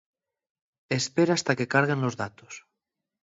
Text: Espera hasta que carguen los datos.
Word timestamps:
Espera 0.97 1.35
hasta 1.35 1.55
que 1.57 1.67
carguen 1.73 2.01
los 2.01 2.17
datos. 2.17 2.53